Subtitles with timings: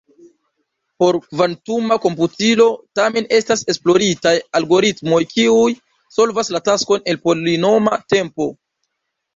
[1.01, 2.65] Por kvantuma komputilo,
[3.01, 5.71] tamen, estas esploritaj algoritmoj kiuj
[6.19, 8.55] solvas la taskon en polinoma tempo.